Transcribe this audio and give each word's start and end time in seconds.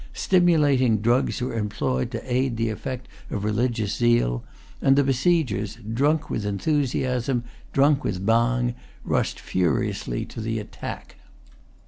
Stimulating 0.15 0.97
drugs 0.97 1.39
were 1.43 1.53
employed 1.53 2.09
to 2.09 2.23
aid 2.33 2.57
the 2.57 2.69
effect 2.71 3.07
of 3.29 3.43
religious 3.43 3.95
zeal, 3.95 4.43
and 4.81 4.95
the 4.95 5.03
besiegers, 5.03 5.75
drunk 5.93 6.27
with 6.27 6.43
enthusiasm, 6.43 7.43
drunk 7.71 8.03
with 8.03 8.25
bang, 8.25 8.73
rushed 9.05 9.39
furiously 9.39 10.25
to 10.25 10.41
the 10.41 10.57
attack. 10.57 11.17